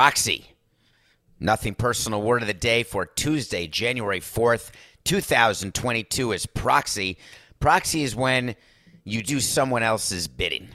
[0.00, 0.46] Proxy.
[1.38, 4.70] Nothing personal word of the day for Tuesday, January 4th,
[5.04, 7.18] 2022 is proxy.
[7.60, 8.56] Proxy is when
[9.04, 10.70] you do someone else's bidding.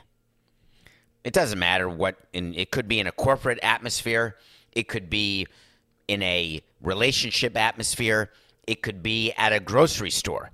[1.23, 4.35] It doesn't matter what in it could be in a corporate atmosphere,
[4.73, 5.47] it could be
[6.07, 8.29] in a relationship atmosphere,
[8.67, 10.51] it could be at a grocery store.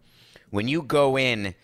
[0.50, 1.56] When you go in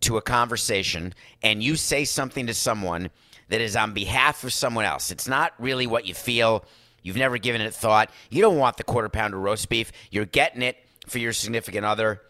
[0.00, 3.10] to a conversation and you say something to someone
[3.48, 5.10] that is on behalf of someone else.
[5.10, 6.64] It's not really what you feel.
[7.02, 8.10] You've never given it thought.
[8.30, 9.92] You don't want the quarter pounder roast beef.
[10.10, 12.22] You're getting it for your significant other.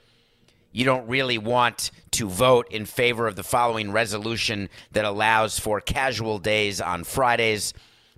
[0.73, 5.81] You don't really want to vote in favor of the following resolution that allows for
[5.81, 7.73] casual days on Fridays,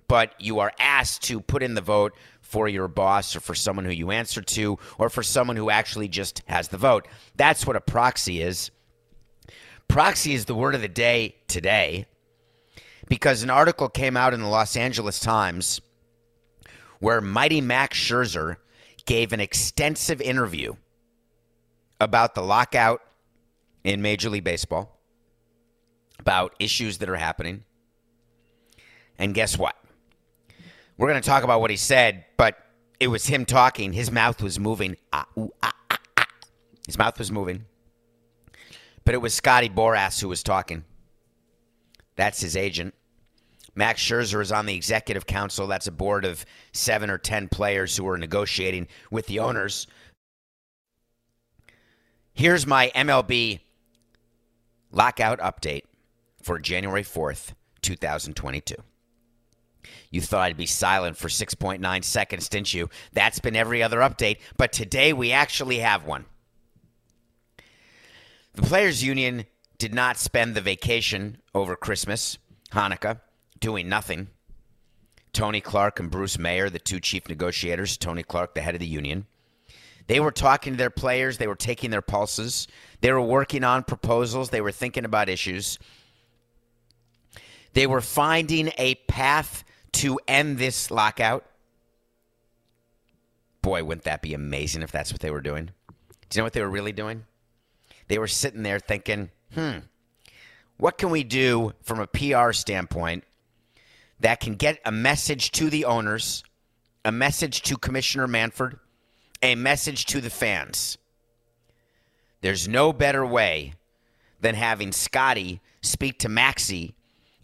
[0.09, 3.85] but you are asked to put in the vote for your boss or for someone
[3.85, 7.07] who you answer to or for someone who actually just has the vote.
[7.37, 8.71] That's what a proxy is.
[9.87, 12.07] Proxy is the word of the day today
[13.09, 15.81] because an article came out in the Los Angeles Times
[16.99, 18.57] where Mighty Max Scherzer
[19.05, 20.73] gave an extensive interview
[21.99, 23.01] about the lockout
[23.83, 24.99] in Major League Baseball,
[26.19, 27.63] about issues that are happening.
[29.17, 29.75] And guess what?
[30.97, 32.57] We're going to talk about what he said, but
[32.99, 33.93] it was him talking.
[33.93, 34.97] His mouth was moving.
[35.13, 36.27] Ah, ooh, ah, ah, ah.
[36.85, 37.65] His mouth was moving.
[39.05, 40.83] But it was Scotty Boras who was talking.
[42.15, 42.93] That's his agent.
[43.79, 45.65] Max Scherzer is on the executive council.
[45.65, 49.87] That's a board of seven or ten players who are negotiating with the owners.
[52.33, 53.61] Here's my MLB
[54.91, 55.83] lockout update
[56.41, 58.75] for January 4th, 2022.
[60.11, 62.89] You thought I'd be silent for 6.9 seconds, didn't you?
[63.13, 66.25] That's been every other update, but today we actually have one.
[68.55, 69.45] The Players Union
[69.77, 72.37] did not spend the vacation over Christmas,
[72.73, 73.21] Hanukkah,
[73.59, 74.27] doing nothing.
[75.33, 78.87] Tony Clark and Bruce Meyer, the two chief negotiators, Tony Clark, the head of the
[78.87, 79.27] union,
[80.07, 82.67] they were talking to their players, they were taking their pulses,
[83.01, 85.77] they were working on proposals, they were thinking about issues.
[87.73, 91.45] They were finding a path to end this lockout.
[93.61, 95.69] Boy, wouldn't that be amazing if that's what they were doing?
[96.29, 97.25] Do you know what they were really doing?
[98.07, 99.77] They were sitting there thinking, hmm,
[100.77, 103.25] what can we do from a PR standpoint
[104.19, 106.43] that can get a message to the owners,
[107.05, 108.77] a message to Commissioner Manfred,
[109.41, 110.97] a message to the fans?
[112.41, 113.73] There's no better way
[114.39, 116.95] than having Scotty speak to Maxie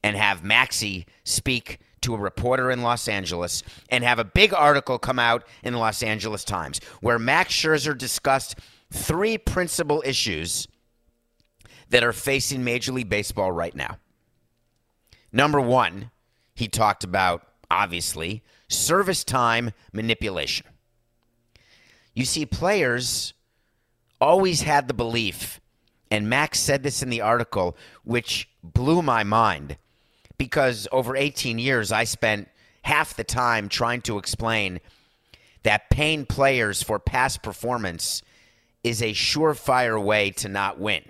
[0.03, 4.99] and have Maxie speak to a reporter in Los Angeles and have a big article
[4.99, 8.55] come out in the Los Angeles Times where Max Scherzer discussed
[8.91, 10.67] three principal issues
[11.89, 13.97] that are facing Major League Baseball right now.
[15.31, 16.11] Number one,
[16.55, 20.65] he talked about, obviously, service time manipulation.
[22.13, 23.33] You see, players
[24.21, 25.59] always had the belief,
[26.09, 29.77] and Max said this in the article, which blew my mind
[30.37, 32.47] because over 18 years, I spent
[32.83, 34.79] half the time trying to explain
[35.63, 38.21] that paying players for past performance
[38.83, 41.03] is a surefire way to not win.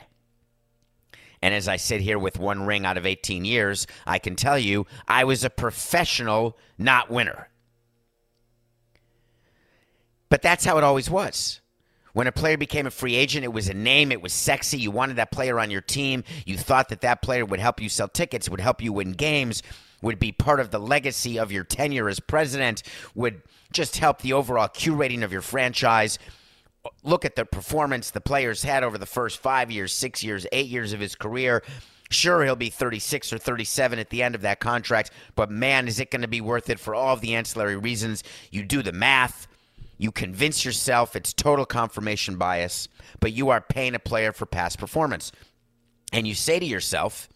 [1.45, 4.57] And as I sit here with one ring out of 18 years, I can tell
[4.57, 7.50] you I was a professional not winner.
[10.27, 11.62] But that's how it always was.
[12.13, 14.80] When a player became a free agent, it was a name, it was sexy.
[14.80, 16.24] You wanted that player on your team.
[16.47, 19.62] You thought that that player would help you sell tickets, would help you win games,
[20.01, 22.81] would be part of the legacy of your tenure as president,
[23.13, 26.18] would just help the overall curating of your franchise.
[27.04, 30.68] Look at the performance the players had over the first five years, six years, eight
[30.68, 31.64] years of his career.
[32.12, 36.00] Sure, he'll be 36 or 37 at the end of that contract, but man, is
[36.00, 38.24] it going to be worth it for all of the ancillary reasons?
[38.52, 39.48] You do the math.
[39.98, 42.88] You convince yourself it's total confirmation bias,
[43.20, 45.32] but you are paying a player for past performance.
[46.14, 47.28] And you say to yourself,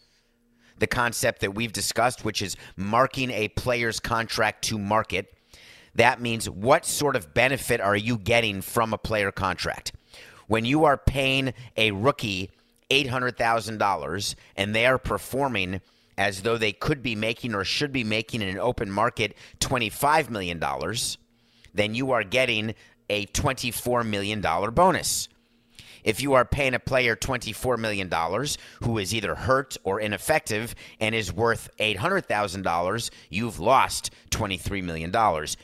[0.79, 5.33] the concept that we've discussed, which is marking a player's contract to market.
[5.99, 9.91] That means what sort of benefit are you getting from a player contract?
[10.47, 12.51] When you are paying a rookie
[12.89, 15.81] $800,000 and they are performing
[16.17, 20.29] as though they could be making or should be making in an open market $25
[20.29, 20.63] million,
[21.73, 22.75] then you are getting
[23.09, 25.27] a $24 million bonus.
[26.03, 28.11] If you are paying a player $24 million
[28.83, 35.13] who is either hurt or ineffective and is worth $800,000, you've lost $23 million.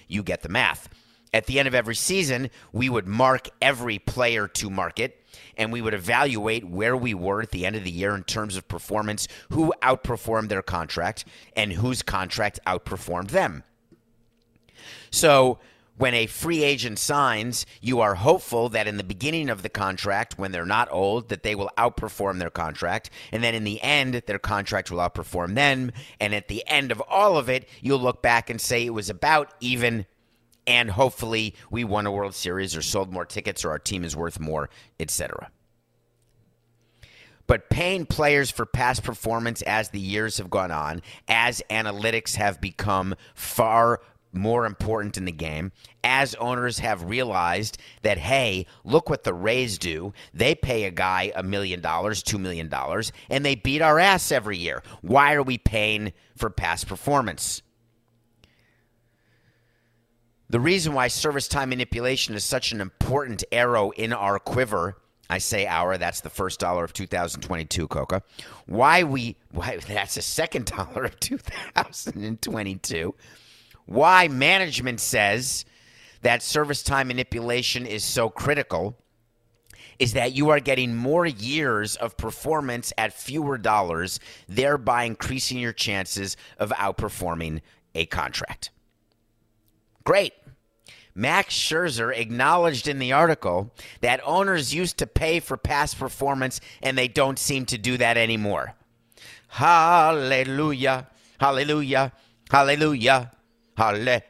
[0.07, 0.89] You get the math.
[1.33, 5.21] At the end of every season, we would mark every player to market
[5.57, 8.55] and we would evaluate where we were at the end of the year in terms
[8.55, 13.63] of performance, who outperformed their contract, and whose contract outperformed them.
[15.11, 15.59] So,
[15.97, 20.37] when a free agent signs, you are hopeful that in the beginning of the contract,
[20.37, 23.09] when they're not old, that they will outperform their contract.
[23.31, 25.91] And then in the end, their contract will outperform them.
[26.19, 29.09] And at the end of all of it, you'll look back and say it was
[29.09, 30.05] about even.
[30.67, 34.15] And hopefully, we won a World Series or sold more tickets or our team is
[34.15, 34.69] worth more,
[34.99, 35.51] etc.
[37.47, 42.59] But paying players for past performance as the years have gone on, as analytics have
[42.59, 44.01] become far
[44.35, 45.71] more important in the game
[46.03, 50.13] as owners have realized that, hey, look what the Rays do.
[50.33, 54.31] They pay a guy a million dollars, two million dollars, and they beat our ass
[54.31, 54.83] every year.
[55.01, 57.61] Why are we paying for past performance?
[60.49, 64.97] The reason why service time manipulation is such an important arrow in our quiver
[65.29, 68.21] I say our, that's the first dollar of 2022, Coca.
[68.67, 73.15] Why we, why, that's the second dollar of 2022
[73.85, 75.65] why management says
[76.21, 78.97] that service time manipulation is so critical
[79.99, 85.71] is that you are getting more years of performance at fewer dollars, thereby increasing your
[85.73, 87.61] chances of outperforming
[87.93, 88.71] a contract.
[90.03, 90.33] Great.
[91.17, 96.97] Max Scherzer acknowledged in the article that owners used to pay for past performance and
[96.97, 98.75] they don't seem to do that anymore.
[99.47, 101.07] Hallelujah.
[101.39, 102.11] Hallelujah.
[102.51, 103.31] Hallelujah.
[103.77, 104.21] Hallelujah.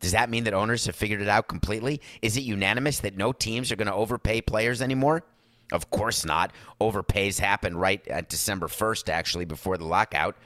[0.00, 2.00] Does that mean that owners have figured it out completely?
[2.20, 5.24] Is it unanimous that no teams are going to overpay players anymore?
[5.72, 6.52] Of course not.
[6.80, 10.36] Overpays happened right at December 1st, actually, before the lockout.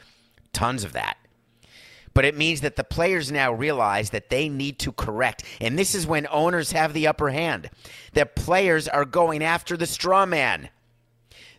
[0.52, 1.16] Tons of that.
[2.14, 5.44] But it means that the players now realize that they need to correct.
[5.60, 7.70] And this is when owners have the upper hand.
[8.14, 10.68] That players are going after the straw man.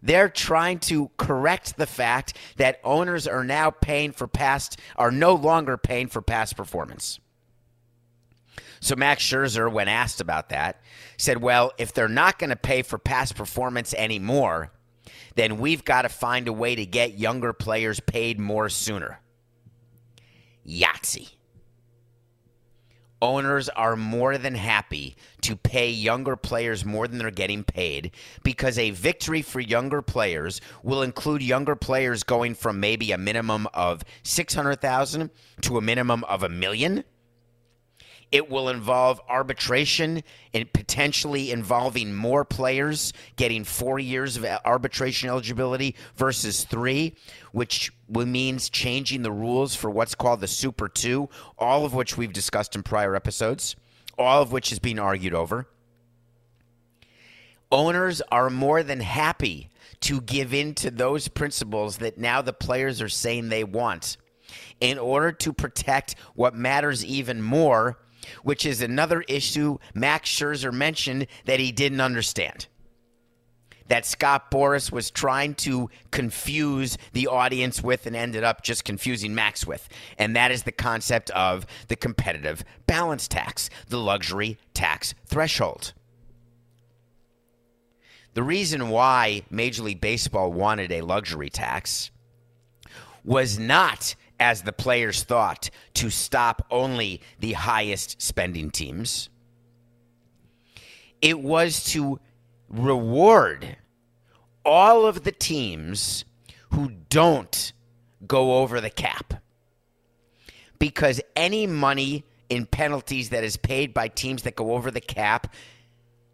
[0.02, 5.34] They're trying to correct the fact that owners are now paying for past, are no
[5.34, 7.20] longer paying for past performance.
[8.80, 10.82] So Max Scherzer, when asked about that,
[11.18, 14.72] said, well, if they're not going to pay for past performance anymore,
[15.36, 19.20] then we've got to find a way to get younger players paid more sooner.
[20.66, 21.32] Yahtzee
[23.22, 28.12] owners are more than happy to pay younger players more than they're getting paid
[28.44, 33.68] because a victory for younger players will include younger players going from maybe a minimum
[33.74, 35.30] of 600,000
[35.62, 37.04] to a minimum of a million
[38.32, 40.24] it will involve arbitration
[40.54, 47.16] and potentially involving more players getting four years of arbitration eligibility versus three,
[47.52, 52.34] which means changing the rules for what's called the Super Two, all of which we've
[52.34, 53.76] discussed in prior episodes,
[54.18, 55.68] all of which is being argued over.
[57.72, 59.70] Owners are more than happy
[60.02, 64.18] to give in to those principles that now the players are saying they want
[64.80, 68.00] in order to protect what matters even more
[68.44, 72.68] which is another issue Max Scherzer mentioned that he didn't understand.
[73.88, 79.34] That Scott Boras was trying to confuse the audience with and ended up just confusing
[79.34, 79.90] Max with.
[80.20, 85.94] And that is the concept of the competitive balance tax, the luxury tax threshold.
[88.36, 92.12] The reason why Major League Baseball wanted a luxury tax
[93.26, 99.30] was not as the players thought, to stop only the highest spending teams.
[101.22, 102.20] It was to
[102.70, 103.78] reward
[104.64, 106.26] all of the teams
[106.72, 107.74] who don't
[108.26, 109.34] go over the cap.
[110.78, 115.54] Because any money in penalties that is paid by teams that go over the cap,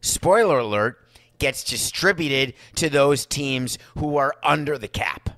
[0.02, 1.02] spoiler alert,
[1.40, 5.30] gets distributed to those teams who are under the cap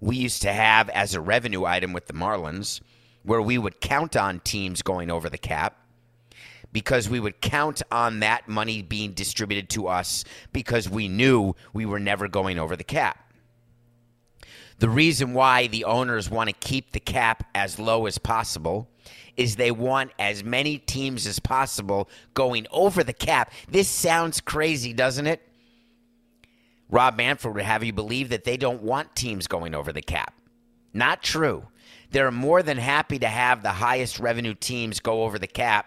[0.00, 2.80] we used to have as a revenue item with the Marlins,
[3.22, 5.76] where we would count on teams going over the cap.
[6.72, 11.86] because we would count on that money being distributed to us because we knew we
[11.86, 13.32] were never going over the cap.
[14.78, 18.90] The reason why the owners want to keep the cap as low as possible
[19.36, 23.52] is they want as many teams as possible going over the cap.
[23.70, 25.40] This sounds crazy, doesn't it?
[26.88, 30.34] Rob Manfred would have you believe that they don't want teams going over the cap.
[30.92, 31.66] Not true.
[32.10, 35.86] They're more than happy to have the highest revenue teams go over the cap.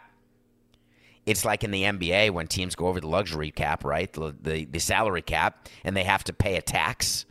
[1.25, 4.12] It's like in the NBA when teams go over the luxury cap, right?
[4.12, 7.25] The, the, the salary cap, and they have to pay a tax.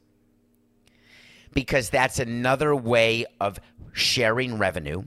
[1.53, 3.59] Because that's another way of
[3.93, 5.03] sharing revenue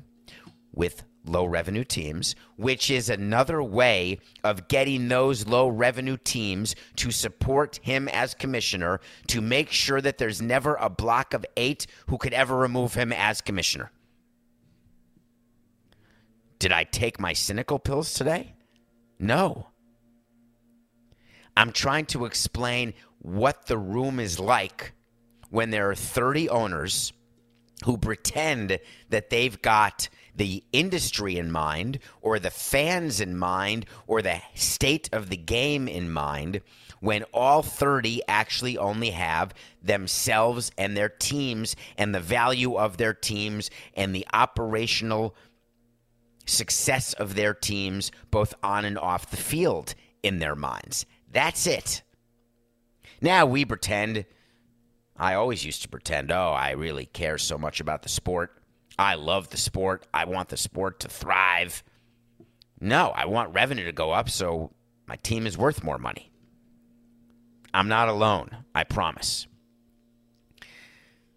[0.73, 7.11] with low revenue teams, which is another way of getting those low revenue teams to
[7.11, 12.17] support him as commissioner to make sure that there's never a block of eight who
[12.17, 13.91] could ever remove him as commissioner.
[16.59, 18.53] Did I take my cynical pills today?
[19.19, 19.67] No.
[21.57, 24.93] I'm trying to explain what the room is like
[25.49, 27.13] when there are 30 owners
[27.83, 34.21] who pretend that they've got the industry in mind or the fans in mind or
[34.21, 36.61] the state of the game in mind
[36.99, 43.13] when all 30 actually only have themselves and their teams and the value of their
[43.13, 45.35] teams and the operational
[46.45, 51.05] success of their teams both on and off the field in their minds.
[51.31, 52.03] That's it.
[53.21, 54.25] Now we pretend
[55.17, 58.57] I always used to pretend, oh, I really care so much about the sport.
[58.97, 60.07] I love the sport.
[60.13, 61.83] I want the sport to thrive.
[62.79, 64.71] No, I want revenue to go up so
[65.07, 66.31] my team is worth more money.
[67.73, 69.47] I'm not alone, I promise.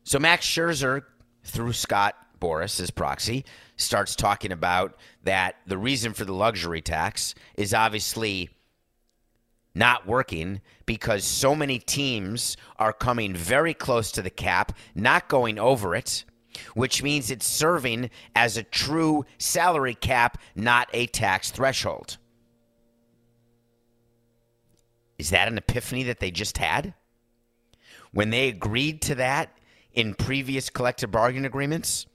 [0.03, 1.03] So Max Scherzer,
[1.45, 3.45] through Scott Boras, his proxy,
[3.77, 8.51] starts talking about that the reason for the luxury tax is obviously
[9.75, 15.59] not working because so many teams are coming very close to the cap, not going
[15.59, 16.25] over it,
[16.75, 22.19] which means it's serving as a true salary cap, not a tax threshold.
[25.19, 26.95] Is that an epiphany that they just had?
[28.13, 29.57] When they agreed to that
[29.93, 32.07] in previous collective bargaining agreements,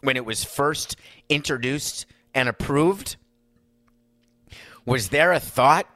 [0.00, 0.96] when it was first
[1.28, 3.16] introduced and approved,
[4.84, 5.86] was there a thought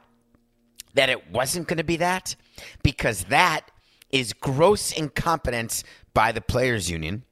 [0.95, 2.35] that it wasn't going to be that
[2.83, 3.69] because that
[4.11, 5.83] is gross incompetence
[6.13, 7.23] by the players union.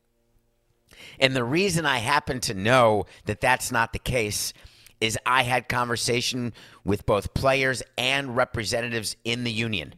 [1.20, 4.54] And the reason I happen to know that that's not the case
[5.02, 6.54] is I had conversation
[6.86, 9.96] with both players and representatives in the union.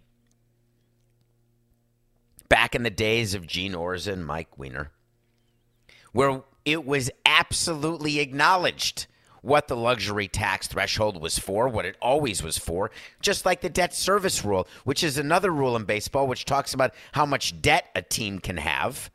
[2.50, 4.92] Back in the days of Gene Orza and Mike Weiner,
[6.12, 9.08] where it was absolutely acknowledged
[9.46, 12.90] what the luxury tax threshold was for, what it always was for,
[13.22, 16.96] just like the debt service rule, which is another rule in baseball which talks about
[17.12, 19.12] how much debt a team can have.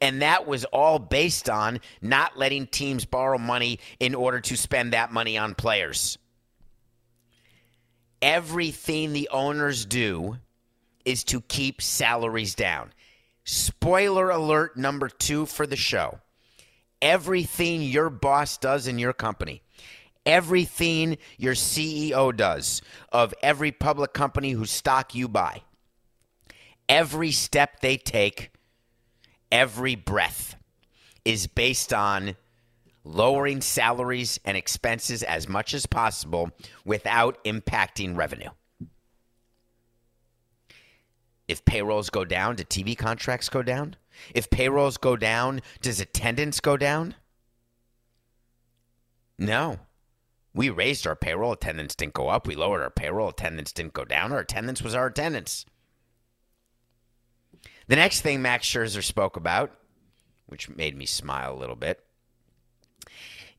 [0.00, 4.92] And that was all based on not letting teams borrow money in order to spend
[4.92, 6.18] that money on players.
[8.20, 10.38] Everything the owners do
[11.04, 12.92] is to keep salaries down.
[13.44, 16.18] Spoiler alert number two for the show
[17.02, 19.62] everything your boss does in your company,
[20.26, 25.62] everything your CEO does of every public company whose stock you buy,
[26.88, 28.52] every step they take,
[29.50, 30.56] every breath
[31.24, 32.36] is based on
[33.04, 36.50] lowering salaries and expenses as much as possible
[36.84, 38.50] without impacting revenue.
[41.50, 43.96] If payrolls go down, do TV contracts go down?
[44.36, 47.16] If payrolls go down, does attendance go down?
[49.36, 49.80] No.
[50.54, 52.46] We raised our payroll, attendance didn't go up.
[52.46, 54.30] We lowered our payroll, attendance didn't go down.
[54.30, 55.66] Our attendance was our attendance.
[57.88, 59.72] The next thing Max Scherzer spoke about,
[60.46, 61.98] which made me smile a little bit,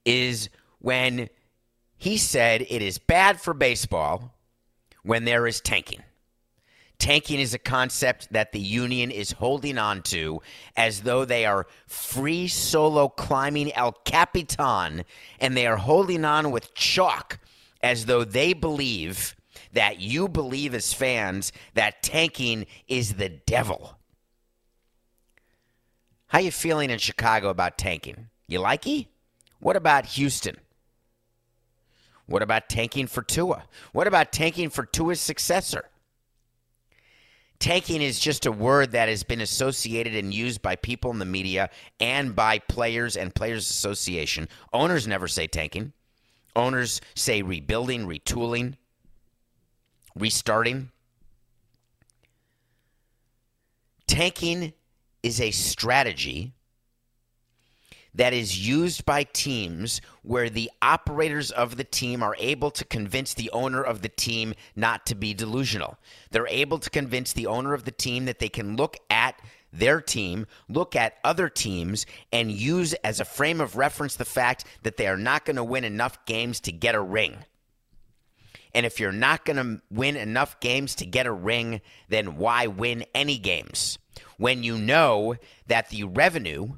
[0.05, 0.48] is
[0.79, 1.27] when
[1.98, 4.33] he said it is bad for baseball
[5.03, 6.03] when there is tanking.
[7.01, 10.39] Tanking is a concept that the union is holding on to
[10.77, 15.03] as though they are free solo climbing El Capitan
[15.39, 17.39] and they are holding on with chalk
[17.81, 19.36] as though they believe
[19.74, 23.98] that you believe as fans that tanking is the devil.
[26.27, 28.29] How you feeling in Chicago about tanking?
[28.48, 29.08] You like it?
[29.60, 30.58] What about Houston?
[32.27, 33.63] What about tanking for Tua?
[33.91, 35.86] What about tanking for Tua's successor?
[37.62, 41.25] Tanking is just a word that has been associated and used by people in the
[41.25, 41.70] media
[42.01, 45.94] and by players and players association owners never say tanking
[46.56, 48.75] Owners say rebuilding, retooling,
[50.15, 50.91] restarting.
[54.08, 54.74] Tanking
[55.24, 56.53] is a strategy
[58.13, 63.34] that is used by teams where the operators of the team are able to convince
[63.34, 65.98] the owner of the team not to be delusional.
[66.32, 69.41] They're able to convince the owner of the team that they can look at
[69.74, 74.65] their team, look at other teams, and use as a frame of reference the fact
[74.84, 77.38] that they are not going to win enough games to get a ring.
[78.74, 82.68] And if you're not going to win enough games to get a ring, then why
[82.68, 83.98] win any games?
[84.38, 85.36] When you know
[85.68, 86.74] that the revenue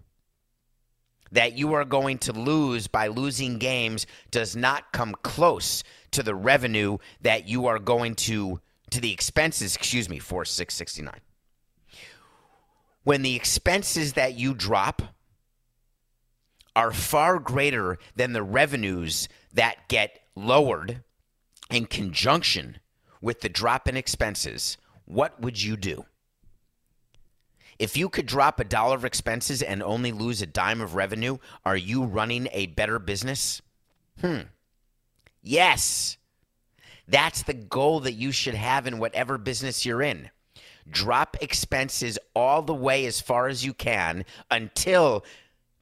[1.33, 6.35] that you are going to lose by losing games does not come close to the
[6.35, 8.61] revenue that you are going to
[8.91, 11.19] to the expenses, excuse me, for 669.
[13.03, 15.01] When the expenses that you drop
[16.75, 21.03] are far greater than the revenues that get lowered
[21.71, 22.77] in conjunction
[23.19, 26.05] with the drop in expenses, what would you do?
[27.79, 31.37] If you could drop a dollar of expenses and only lose a dime of revenue,
[31.65, 33.61] are you running a better business?
[34.21, 34.41] Hmm.
[35.41, 36.17] Yes.
[37.07, 40.29] That's the goal that you should have in whatever business you're in.
[40.89, 45.23] Drop expenses all the way as far as you can until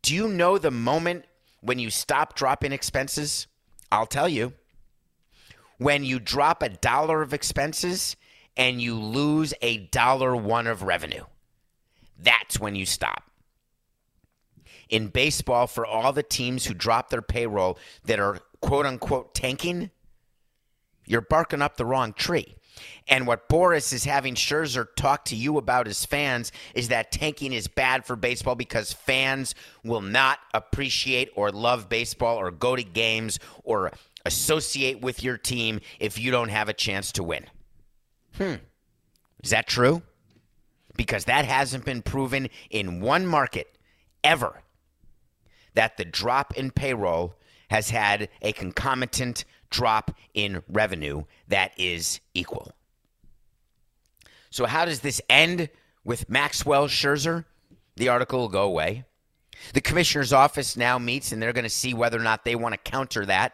[0.01, 1.25] do you know the moment
[1.61, 3.47] when you stop dropping expenses?
[3.91, 4.53] I'll tell you.
[5.77, 8.15] When you drop a dollar of expenses
[8.57, 11.23] and you lose a dollar one of revenue.
[12.21, 13.23] That's when you stop.
[14.89, 19.89] In baseball, for all the teams who drop their payroll that are quote unquote tanking,
[21.05, 22.55] you're barking up the wrong tree.
[23.07, 27.53] And what Boras is having Scherzer talk to you about as fans is that tanking
[27.53, 32.83] is bad for baseball because fans will not appreciate or love baseball or go to
[32.83, 33.91] games or
[34.25, 37.45] associate with your team if you don't have a chance to win.
[38.37, 38.55] Hmm.
[39.43, 40.01] Is that true?
[41.01, 43.75] Because that hasn't been proven in one market
[44.23, 44.61] ever
[45.73, 47.33] that the drop in payroll
[47.71, 52.71] has had a concomitant drop in revenue that is equal.
[54.51, 55.69] So, how does this end
[56.03, 57.45] with Maxwell Scherzer?
[57.95, 59.03] The article will go away.
[59.73, 62.73] The commissioner's office now meets and they're going to see whether or not they want
[62.73, 63.53] to counter that,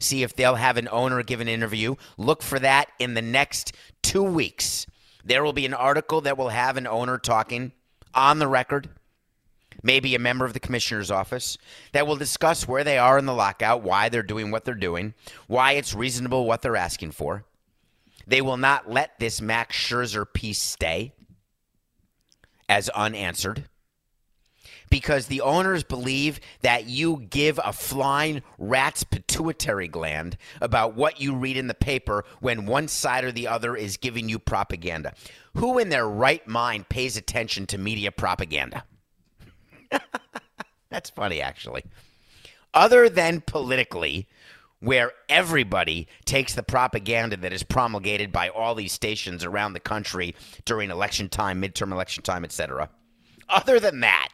[0.00, 1.94] see if they'll have an owner give an interview.
[2.16, 4.84] Look for that in the next two weeks.
[5.24, 7.72] There will be an article that will have an owner talking
[8.14, 8.88] on the record,
[9.82, 11.58] maybe a member of the commissioner's office,
[11.92, 15.14] that will discuss where they are in the lockout, why they're doing what they're doing,
[15.46, 17.44] why it's reasonable what they're asking for.
[18.26, 21.12] They will not let this Max Scherzer piece stay
[22.68, 23.64] as unanswered
[24.90, 31.34] because the owners believe that you give a flying rat's pituitary gland about what you
[31.34, 35.14] read in the paper when one side or the other is giving you propaganda.
[35.56, 38.84] Who in their right mind pays attention to media propaganda?
[40.90, 41.84] That's funny, actually.
[42.74, 44.28] Other than politically,
[44.80, 50.34] where everybody takes the propaganda that is promulgated by all these stations around the country
[50.64, 52.88] during election time, midterm election time, etc.
[53.48, 54.28] Other than that,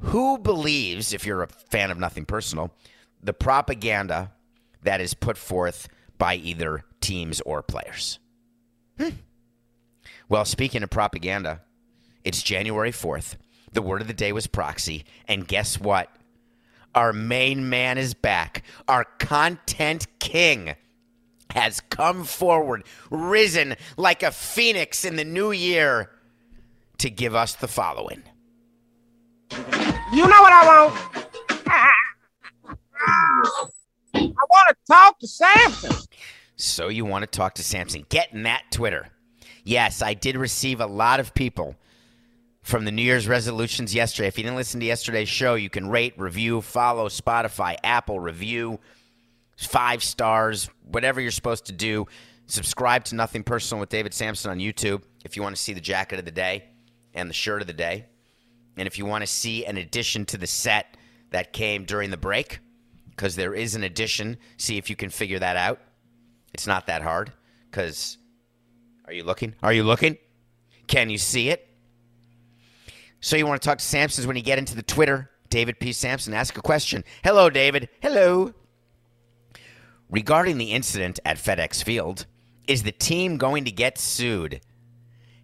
[0.00, 2.72] who believes, if you're a fan of Nothing Personal,
[3.22, 4.32] the propaganda
[4.82, 8.18] that is put forth by either teams or players?
[8.98, 9.10] Hmm.
[10.28, 11.60] Well, speaking of propaganda,
[12.24, 13.36] it's January 4th.
[13.72, 15.04] The word of the day was proxy.
[15.26, 16.08] And guess what?
[16.94, 18.62] Our main man is back.
[18.86, 20.74] Our content king
[21.50, 26.10] has come forward, risen like a phoenix in the new year
[26.98, 28.22] to give us the following.
[30.12, 30.94] You know what I want?
[34.14, 35.96] I want to talk to Samson.
[36.56, 38.06] So you want to talk to Samson.
[38.08, 39.08] Get in that Twitter.
[39.64, 41.76] Yes, I did receive a lot of people
[42.62, 44.28] from the New Year's resolutions yesterday.
[44.28, 48.78] If you didn't listen to yesterday's show, you can rate, review, follow Spotify, Apple, review,
[49.56, 52.06] five stars, whatever you're supposed to do.
[52.46, 55.80] Subscribe to Nothing Personal with David Samson on YouTube if you want to see the
[55.80, 56.64] jacket of the day
[57.14, 58.06] and the shirt of the day.
[58.76, 60.96] And if you want to see an addition to the set
[61.30, 62.60] that came during the break,
[63.10, 65.80] because there is an addition, see if you can figure that out.
[66.52, 67.32] It's not that hard.
[67.70, 68.18] Because,
[69.06, 69.54] are you looking?
[69.62, 70.18] Are you looking?
[70.86, 71.68] Can you see it?
[73.20, 75.92] So you want to talk to Samson's when you get into the Twitter, David P.
[75.92, 77.04] Samson, ask a question.
[77.22, 77.88] Hello, David.
[78.02, 78.52] Hello.
[80.10, 82.26] Regarding the incident at FedEx Field,
[82.68, 84.60] is the team going to get sued?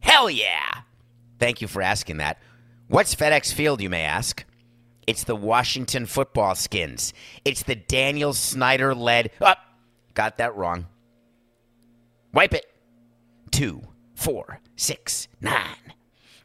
[0.00, 0.82] Hell yeah.
[1.38, 2.38] Thank you for asking that.
[2.90, 4.44] What's FedEx Field, you may ask?
[5.06, 7.14] It's the Washington football skins.
[7.44, 9.30] It's the Daniel Snyder led.
[9.40, 9.58] Up.
[10.14, 10.86] got that wrong.
[12.34, 12.66] Wipe it.
[13.52, 13.82] Two,
[14.16, 15.94] four, six, nine.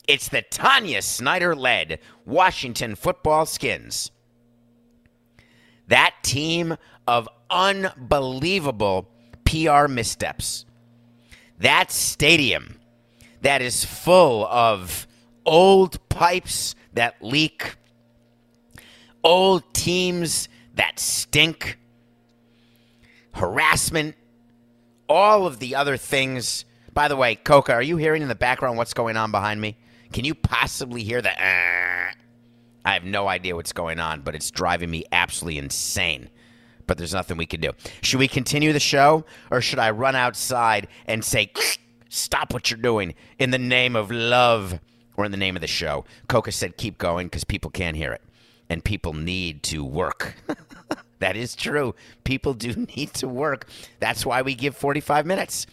[0.07, 4.11] It's the Tanya Snyder led Washington football skins.
[5.87, 6.77] That team
[7.07, 9.09] of unbelievable
[9.45, 10.67] PR missteps.
[11.57, 12.79] That stadium
[13.41, 15.07] that is full of
[15.45, 17.75] old pipes that leak,
[19.23, 21.77] old teams that stink,
[23.33, 24.15] harassment,
[25.07, 26.65] all of the other things.
[26.93, 29.77] By the way, Coca, are you hearing in the background what's going on behind me?
[30.13, 31.31] Can you possibly hear the?
[31.31, 32.13] "Ah"?
[32.85, 36.29] I have no idea what's going on, but it's driving me absolutely insane.
[36.87, 37.71] But there's nothing we can do.
[38.01, 41.51] Should we continue the show, or should I run outside and say,
[42.09, 44.79] "Stop what you're doing" in the name of love,
[45.17, 46.05] or in the name of the show?
[46.27, 48.21] Coca said, "Keep going," because people can't hear it,
[48.69, 50.35] and people need to work.
[51.19, 51.95] that is true.
[52.23, 53.67] People do need to work.
[53.99, 55.67] That's why we give 45 minutes.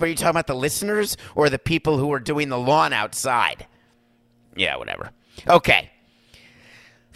[0.00, 3.66] Are you talking about the listeners or the people who are doing the lawn outside?
[4.56, 5.10] Yeah, whatever.
[5.48, 5.90] Okay.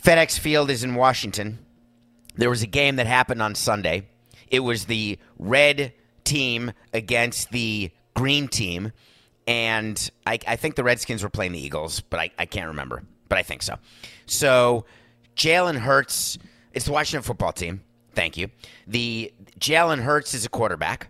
[0.01, 1.59] FedEx Field is in Washington.
[2.37, 4.09] There was a game that happened on Sunday.
[4.49, 5.93] It was the red
[6.25, 8.93] team against the green team.
[9.49, 13.03] And I, I think the Redskins were playing the Eagles, but I, I can't remember.
[13.31, 13.77] But I think so.
[14.27, 14.85] So
[15.37, 16.39] Jalen Hurts,
[16.75, 17.81] it's the Washington football team.
[18.15, 18.51] Thank you.
[18.87, 21.09] The Jalen Hurts is a quarterback,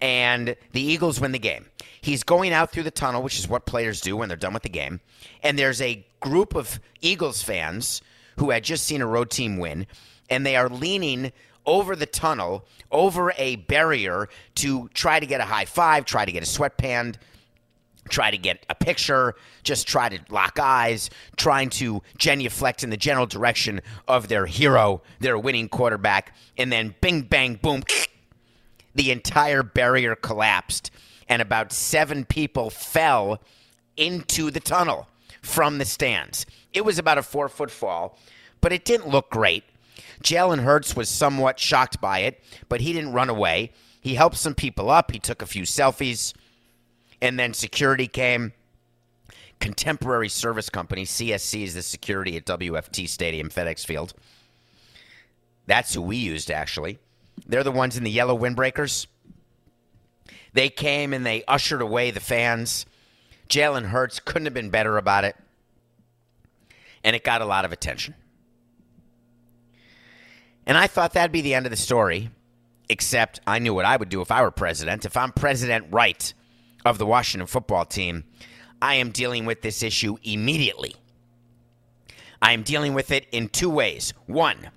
[0.00, 1.66] and the Eagles win the game.
[2.00, 4.64] He's going out through the tunnel, which is what players do when they're done with
[4.64, 5.00] the game.
[5.44, 8.02] And there's a group of Eagles fans
[8.38, 9.86] who had just seen a road team win,
[10.28, 11.30] and they are leaning
[11.66, 16.32] over the tunnel, over a barrier to try to get a high five, try to
[16.32, 17.18] get a sweatband,
[18.08, 22.96] try to get a picture, just try to lock eyes, trying to genuflect in the
[22.96, 27.82] general direction of their hero, their winning quarterback, and then bing, bang, boom,
[28.94, 30.90] the entire barrier collapsed,
[31.28, 33.40] and about seven people fell
[33.96, 35.08] into the tunnel
[35.42, 36.46] from the stands.
[36.72, 38.18] It was about a four foot fall,
[38.60, 39.64] but it didn't look great.
[40.22, 43.72] Jalen Hurts was somewhat shocked by it, but he didn't run away.
[44.00, 45.10] He helped some people up.
[45.10, 46.32] He took a few selfies,
[47.20, 48.52] and then security came.
[49.58, 54.12] Contemporary Service Company, CSC, is the security at WFT Stadium, FedEx Field.
[55.66, 56.98] That's who we used, actually.
[57.46, 59.06] They're the ones in the yellow windbreakers.
[60.52, 62.86] They came and they ushered away the fans.
[63.48, 65.36] Jalen Hurts couldn't have been better about it.
[67.04, 68.14] And it got a lot of attention.
[70.66, 72.30] And I thought that'd be the end of the story,
[72.88, 75.04] except I knew what I would do if I were president.
[75.04, 76.32] If I'm president right
[76.86, 78.24] of the Washington football team,
[78.80, 80.94] I am dealing with this issue immediately.
[82.40, 84.14] I am dealing with it in two ways.
[84.26, 84.70] One,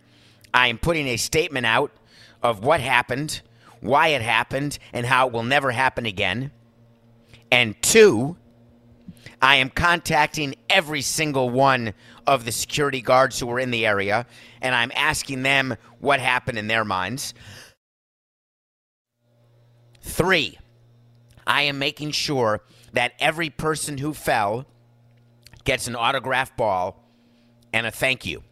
[0.51, 1.91] I am putting a statement out
[2.41, 3.41] of what happened,
[3.79, 6.51] why it happened, and how it will never happen again.
[7.51, 8.37] And two,
[9.39, 11.93] I am contacting every single one
[12.25, 14.25] of the security guards who were in the area,
[14.61, 17.35] and I'm asking them what happened in their minds.
[20.01, 20.57] Three,
[21.49, 22.61] I am making sure
[22.93, 24.67] that every person who fell
[25.63, 27.03] gets an autograph ball
[27.73, 28.43] and a thank you.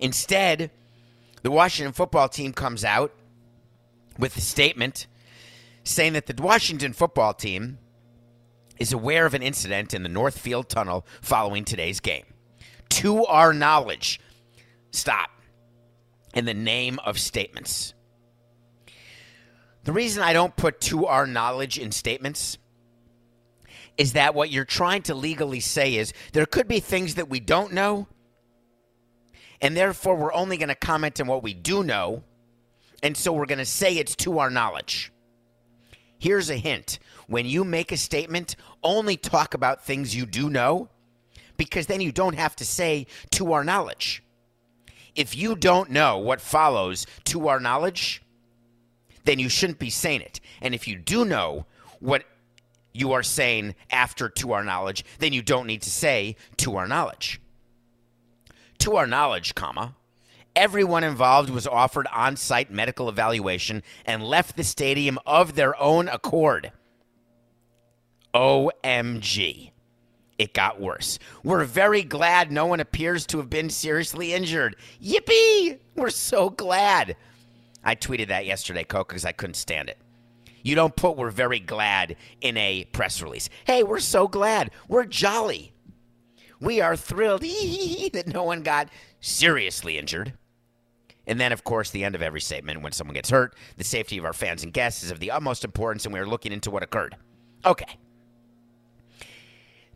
[0.00, 0.70] Instead,
[1.42, 3.12] the Washington football team comes out
[4.18, 5.06] with a statement
[5.84, 7.78] saying that the Washington football team
[8.78, 12.24] is aware of an incident in the Northfield Tunnel following today's game.
[12.88, 14.18] To our knowledge,
[14.92, 15.28] stop.
[16.32, 17.92] In the name of statements.
[19.88, 22.58] The reason I don't put to our knowledge in statements
[23.96, 27.40] is that what you're trying to legally say is there could be things that we
[27.40, 28.06] don't know,
[29.62, 32.22] and therefore we're only going to comment on what we do know,
[33.02, 35.10] and so we're going to say it's to our knowledge.
[36.18, 40.90] Here's a hint when you make a statement, only talk about things you do know,
[41.56, 44.22] because then you don't have to say to our knowledge.
[45.14, 48.20] If you don't know what follows to our knowledge,
[49.28, 50.40] then you shouldn't be saying it.
[50.62, 51.66] And if you do know
[52.00, 52.24] what
[52.94, 56.88] you are saying after to our knowledge, then you don't need to say to our
[56.88, 57.38] knowledge.
[58.78, 59.94] To our knowledge, comma,
[60.56, 66.72] everyone involved was offered on-site medical evaluation and left the stadium of their own accord.
[68.32, 69.72] OMG.
[70.38, 71.18] It got worse.
[71.44, 74.76] We're very glad no one appears to have been seriously injured.
[75.02, 75.80] Yippee!
[75.96, 77.14] We're so glad.
[77.88, 79.96] I tweeted that yesterday, Coca, because I couldn't stand it.
[80.62, 83.48] You don't put we're very glad in a press release.
[83.64, 84.72] Hey, we're so glad.
[84.88, 85.72] We're jolly.
[86.60, 87.40] We are thrilled
[88.12, 90.34] that no one got seriously injured.
[91.26, 94.18] And then, of course, the end of every statement when someone gets hurt, the safety
[94.18, 96.70] of our fans and guests is of the utmost importance, and we are looking into
[96.70, 97.16] what occurred.
[97.64, 97.96] Okay.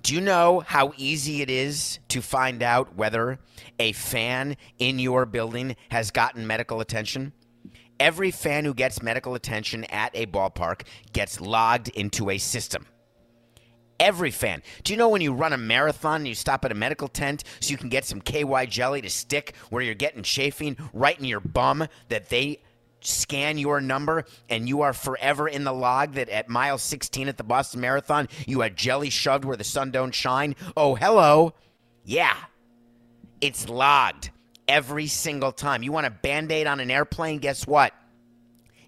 [0.01, 3.39] Do you know how easy it is to find out whether
[3.79, 7.35] a fan in your building has gotten medical attention?
[8.03, 12.85] Every fan who gets medical attention at a ballpark gets logged into a system.
[14.01, 14.65] Every fan.
[14.83, 17.45] Do you know when you run a marathon and you stop at a medical tent
[17.61, 21.27] so you can get some KY jelly to stick where you're getting chafing right in
[21.27, 22.61] your bum that they
[23.03, 27.37] scan your number and you are forever in the log that at mile 16 at
[27.37, 30.57] the Boston Marathon you had jelly shoved where the sun don't shine?
[30.77, 31.55] Oh, hello.
[32.05, 32.35] Yeah.
[33.41, 34.33] It's logged
[34.68, 35.83] every single time.
[35.83, 37.38] You want a band-aid on an airplane?
[37.38, 37.92] Guess what?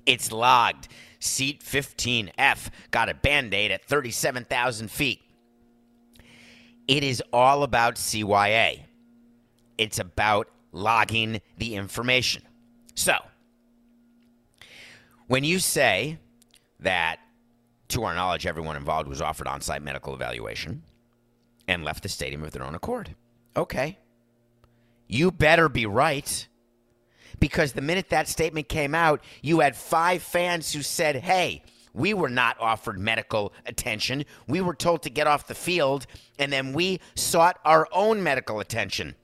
[0.06, 0.88] It's logged.
[1.18, 5.20] Seat 15F got a band-aid at 37,000 feet.
[6.86, 8.80] It is all about CYA.
[9.78, 12.42] It's about logging the information.
[12.94, 13.14] So,
[15.26, 16.18] when you say
[16.80, 17.20] that,
[17.88, 20.82] to our knowledge, everyone involved was offered on site medical evaluation
[21.68, 23.14] and left the stadium of their own accord,
[23.56, 23.98] okay.
[25.06, 26.48] You better be right.
[27.40, 31.62] Because the minute that statement came out, you had five fans who said, hey,
[31.92, 34.24] we were not offered medical attention.
[34.48, 36.06] We were told to get off the field,
[36.38, 39.14] and then we sought our own medical attention.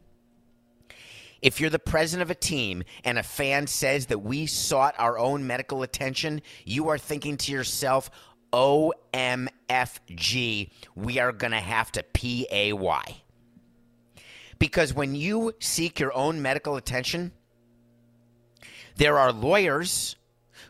[1.42, 5.18] If you're the president of a team and a fan says that we sought our
[5.18, 8.10] own medical attention, you are thinking to yourself,
[8.52, 9.50] OMFG,
[10.94, 12.72] we are going to have to PAY.
[14.60, 17.32] Because when you seek your own medical attention,
[18.96, 20.14] there are lawyers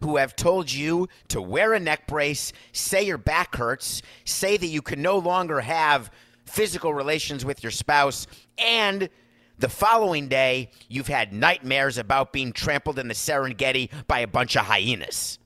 [0.01, 4.67] who have told you to wear a neck brace, say your back hurts, say that
[4.67, 6.11] you can no longer have
[6.47, 8.27] physical relations with your spouse,
[8.57, 9.11] and
[9.59, 14.57] the following day, you've had nightmares about being trampled in the Serengeti by a bunch
[14.57, 15.39] of hyenas.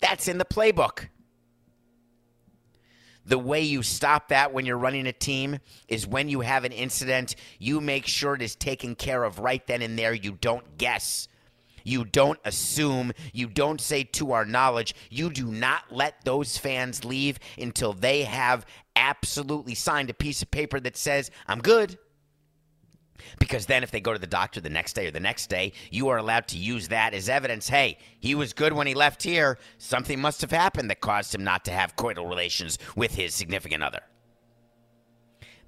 [0.00, 1.08] That's in the playbook.
[3.26, 5.58] The way you stop that when you're running a team
[5.88, 9.66] is when you have an incident, you make sure it is taken care of right
[9.66, 10.14] then and there.
[10.14, 11.26] You don't guess.
[11.82, 13.12] You don't assume.
[13.32, 14.94] You don't say to our knowledge.
[15.10, 20.50] You do not let those fans leave until they have absolutely signed a piece of
[20.50, 21.98] paper that says, I'm good.
[23.38, 25.72] Because then, if they go to the doctor the next day or the next day,
[25.90, 27.68] you are allowed to use that as evidence.
[27.68, 29.58] Hey, he was good when he left here.
[29.78, 33.82] Something must have happened that caused him not to have coital relations with his significant
[33.82, 34.00] other.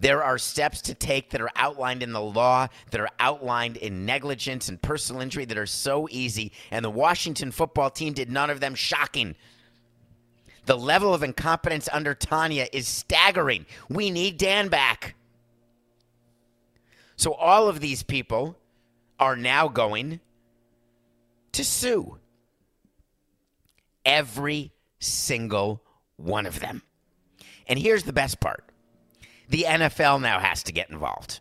[0.00, 4.06] There are steps to take that are outlined in the law, that are outlined in
[4.06, 6.52] negligence and personal injury that are so easy.
[6.70, 8.76] And the Washington football team did none of them.
[8.76, 9.34] Shocking.
[10.66, 13.66] The level of incompetence under Tanya is staggering.
[13.88, 15.16] We need Dan back.
[17.18, 18.56] So all of these people
[19.18, 20.20] are now going
[21.52, 22.18] to sue.
[24.04, 25.82] Every single
[26.16, 26.82] one of them.
[27.66, 28.64] And here's the best part
[29.48, 31.40] the NFL now has to get involved.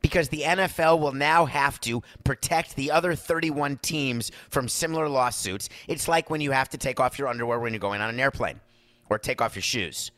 [0.00, 5.68] Because the NFL will now have to protect the other 31 teams from similar lawsuits.
[5.86, 8.18] It's like when you have to take off your underwear when you're going on an
[8.18, 8.60] airplane
[9.08, 10.10] or take off your shoes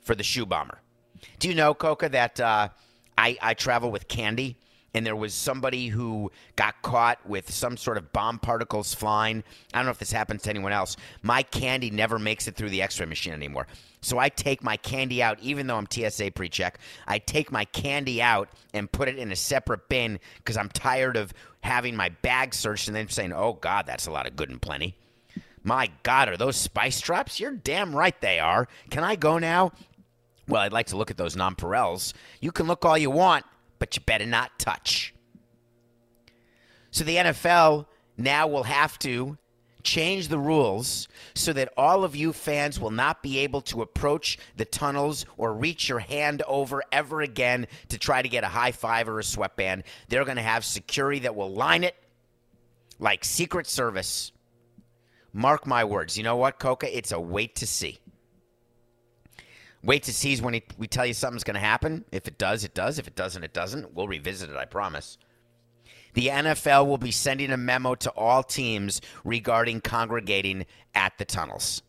[0.00, 0.80] for the shoe bomber.
[1.38, 2.68] Do you know, Coca, that uh,
[3.16, 4.56] I, I travel with candy?
[4.94, 9.42] and there was somebody who got caught with some sort of bomb particles flying.
[9.72, 10.96] I don't know if this happens to anyone else.
[11.22, 13.66] My candy never makes it through the x ray machine anymore.
[14.00, 16.78] So I take my candy out, even though I'm TSA pre check.
[17.06, 21.16] I take my candy out and put it in a separate bin because I'm tired
[21.16, 24.50] of having my bag searched and then saying, oh, God, that's a lot of good
[24.50, 24.96] and plenty.
[25.62, 27.38] My God, are those spice drops?
[27.38, 28.66] You're damn right they are.
[28.90, 29.70] Can I go now?
[30.48, 32.12] Well, I'd like to look at those nonpareils.
[32.40, 33.44] You can look all you want
[33.82, 35.12] but you better not touch.
[36.92, 39.36] So the NFL now will have to
[39.82, 44.38] change the rules so that all of you fans will not be able to approach
[44.56, 48.70] the tunnels or reach your hand over ever again to try to get a high
[48.70, 49.82] five or a sweatband.
[50.08, 51.96] They're going to have security that will line it
[53.00, 54.30] like Secret Service.
[55.32, 56.16] Mark my words.
[56.16, 56.96] You know what, Coca?
[56.96, 57.98] It's a wait to see.
[59.84, 62.04] Wait to see when we tell you something's going to happen.
[62.12, 62.98] If it does, it does.
[62.98, 63.94] If it doesn't, it doesn't.
[63.94, 65.18] We'll revisit it, I promise.
[66.14, 71.82] The NFL will be sending a memo to all teams regarding congregating at the tunnels.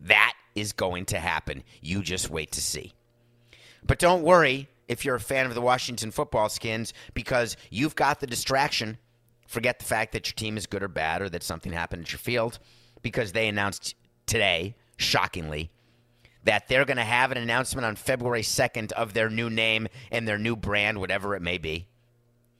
[0.00, 1.64] That is going to happen.
[1.80, 2.92] You just wait to see.
[3.84, 8.20] But don't worry if you're a fan of the Washington football skins because you've got
[8.20, 8.98] the distraction.
[9.48, 12.12] Forget the fact that your team is good or bad or that something happened at
[12.12, 12.58] your field
[13.02, 13.94] because they announced
[14.26, 15.70] today, shockingly,
[16.46, 20.26] that they're going to have an announcement on February 2nd of their new name and
[20.26, 21.88] their new brand, whatever it may be.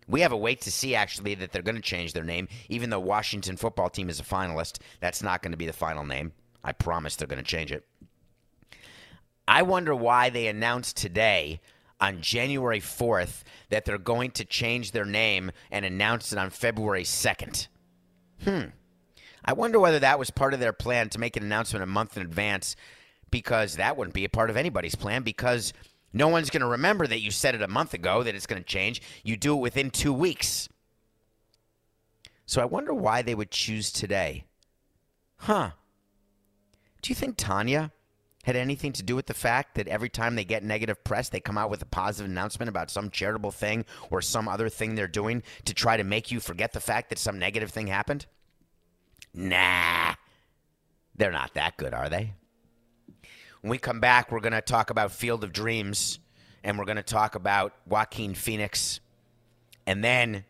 [0.09, 2.91] We have a wait to see, actually, that they're going to change their name, even
[2.91, 4.81] though Washington football team is a finalist.
[5.01, 6.33] That's not going to be the final name.
[6.65, 7.87] I promise they're going to change it.
[9.47, 11.61] I wonder why they announced today
[12.01, 17.05] on January 4th that they're going to change their name and announce it on February
[17.05, 17.69] 2nd.
[18.43, 18.63] Hmm.
[19.45, 22.17] I wonder whether that was part of their plan to make an announcement a month
[22.17, 22.75] in advance
[23.31, 25.73] because that wouldn't be a part of anybody's plan because
[26.13, 28.63] no one's going to remember that you said it a month ago that it's going
[28.63, 29.03] to change.
[29.23, 30.69] You do it within two weeks.
[32.47, 34.45] So I wonder why they would choose today.
[35.39, 35.71] Huh.
[37.03, 37.93] Do you think Tanya
[38.45, 41.41] had anything to do with the fact that every time they get negative press, they
[41.41, 45.09] come out with a positive announcement about some charitable thing or some other thing they're
[45.09, 48.27] doing to try to make you forget the fact that some negative thing happened?
[49.35, 50.15] Nah.
[51.17, 52.35] They're not that good, are they?
[53.67, 56.21] When we come back, we're going to talk about Field of Dreams
[56.63, 59.01] and we're going to talk about Joaquin Phoenix.
[59.89, 60.45] And then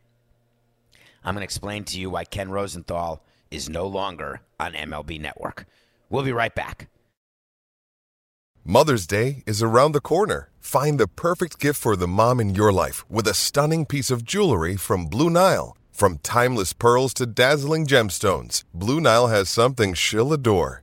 [1.25, 5.65] I'm going to explain to you why Ken Rosenthal is no longer on MLB Network.
[6.11, 6.91] We'll be right back.
[8.63, 10.51] Mother's Day is around the corner.
[10.61, 14.27] Find the perfect gift for the mom in your life with a stunning piece of
[14.27, 15.75] jewelry from Blue Nile.
[15.91, 20.83] From timeless pearls to dazzling gemstones, Blue Nile has something she'll adore.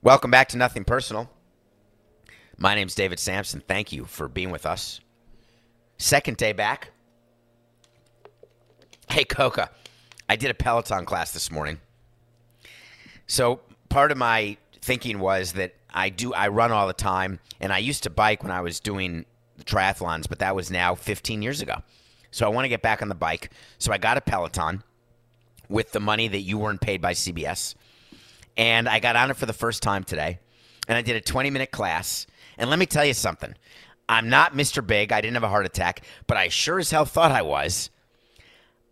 [0.00, 1.28] Welcome back to Nothing Personal.
[2.56, 3.64] My name's David Samson.
[3.66, 5.00] Thank you for being with us.
[5.96, 6.92] Second day back.
[9.10, 9.70] Hey, Coca,
[10.28, 11.80] I did a Peloton class this morning.
[13.26, 13.58] So
[13.88, 17.78] part of my thinking was that I do I run all the time, and I
[17.78, 19.24] used to bike when I was doing
[19.56, 21.82] the triathlons, but that was now 15 years ago.
[22.30, 23.50] So I want to get back on the bike.
[23.78, 24.84] So I got a Peloton
[25.68, 27.74] with the money that you weren't paid by CBS
[28.58, 30.40] and I got on it for the first time today,
[30.88, 32.26] and I did a 20 minute class.
[32.58, 33.54] And let me tell you something
[34.08, 34.84] I'm not Mr.
[34.84, 37.88] Big, I didn't have a heart attack, but I sure as hell thought I was.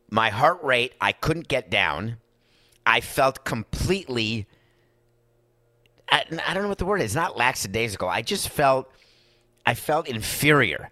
[0.08, 2.18] My heart rate, I couldn't get down.
[2.86, 4.46] I felt completely,
[6.08, 8.08] I, I don't know what the word is, not lackadaisical.
[8.08, 8.88] I just felt,
[9.66, 10.90] I felt inferior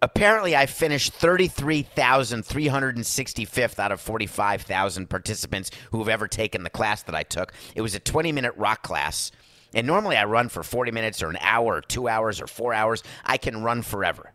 [0.00, 7.14] apparently I finished 33,365th out of 45,000 participants who have ever taken the class that
[7.14, 7.52] I took.
[7.74, 9.32] It was a 20 minute rock class.
[9.74, 12.72] And normally I run for 40 minutes or an hour or two hours or four
[12.72, 13.02] hours.
[13.24, 14.32] I can run forever.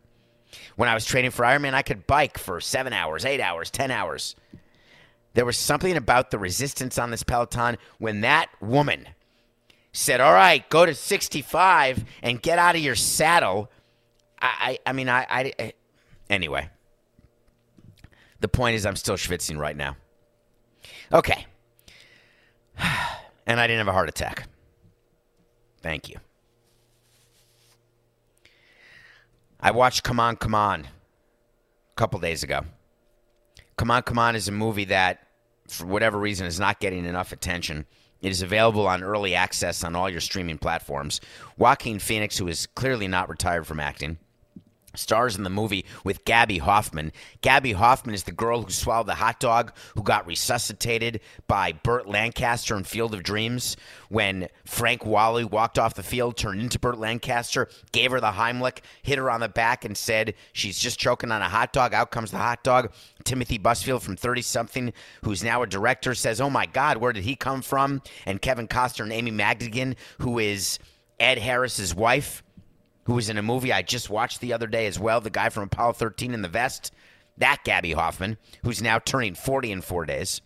[0.76, 3.90] When I was training for Ironman, I could bike for seven hours, eight hours, 10
[3.90, 4.36] hours.
[5.34, 9.08] There was something about the resistance on this Peloton when that woman
[9.92, 13.72] said, All right, go to 65 and get out of your saddle
[14.44, 15.74] I, I, mean, I, I, I,
[16.30, 16.70] anyway.
[18.42, 19.96] The point is, I'm still schwitzing right now.
[21.12, 21.46] Okay.
[23.46, 24.48] And I didn't have a heart attack.
[25.82, 26.16] Thank you.
[29.60, 30.86] I watched Come On, Come On a
[31.98, 32.62] couple days ago.
[33.76, 35.28] Come On, Come On is a movie that,
[35.68, 37.86] for whatever reason, is not getting enough attention.
[38.22, 41.20] It is available on early access on all your streaming platforms.
[41.58, 44.18] Joaquin Phoenix, who is clearly not retired from acting,
[44.96, 47.12] stars in the movie with Gaby Hoffmann.
[47.42, 52.08] Gaby Hoffmann is the girl who swallowed the hot dog who got resuscitated by Burt
[52.08, 53.76] Lancaster in Field of Dreams
[54.10, 58.80] when Frank Whaley walked off the field, turned into Burt Lancaster, gave her the Heimlich,
[59.02, 61.94] hit her on the back, and said she's just choking on a hot dog.
[61.94, 62.92] Out comes the hot dog.
[63.24, 64.94] Timothy Busfield from 30 something,
[65.24, 68.02] who's now a director, says, Oh my God, where did he come from?
[68.26, 70.78] And Kevin Costner and Amy Madigan, who is
[71.20, 72.44] Ed Harris's wife
[73.06, 75.50] who was in a movie I just watched the other day as well, the guy
[75.50, 76.92] from Apollo 13 in the vest,
[77.38, 80.42] that Gaby Hoffmann, who's now turning 40 in four days,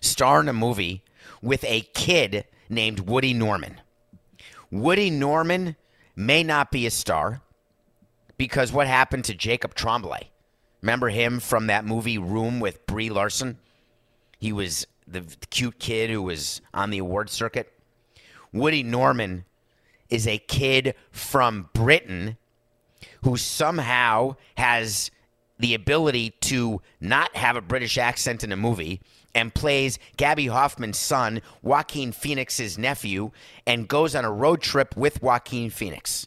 [0.00, 1.02] star in a movie
[1.42, 3.80] with a kid named Woody Norman.
[4.70, 5.76] Woody Norman
[6.14, 7.42] may not be a star
[8.36, 10.30] because what happened to Jacob Tremblay?
[10.82, 13.58] Remember him from that movie Room with Brie Larson?
[14.38, 17.72] He was the cute kid who was on the award circuit.
[18.52, 19.44] Woody Norman
[20.08, 22.36] is a kid from Britain
[23.22, 25.10] who somehow has
[25.58, 29.00] the ability to not have a British accent in a movie
[29.34, 33.30] and plays Gaby Hoffmann's son, Joaquin Phoenix's nephew,
[33.66, 36.26] and goes on a road trip with Joaquin Phoenix.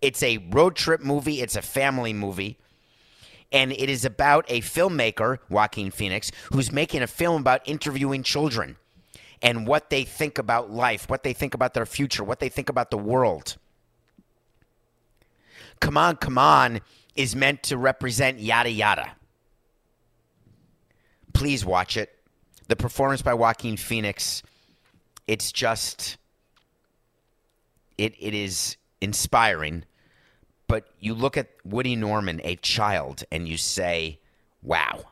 [0.00, 2.58] It's a road trip movie, it's a family movie.
[3.50, 8.76] And it is about a filmmaker, Joaquin Phoenix, who's making a film about interviewing children
[9.44, 12.70] and what they think about life, what they think about their future, what they think
[12.70, 13.56] about the world.
[15.80, 16.80] Come on, come on
[17.14, 19.12] is meant to represent yada yada.
[21.32, 22.10] Please watch it.
[22.68, 24.42] The performance by Joaquin Phoenix,
[25.28, 26.16] it's just
[27.98, 29.84] it it is inspiring.
[30.66, 34.18] But you look at Woody Norman, a child, and you say,
[34.62, 35.04] wow,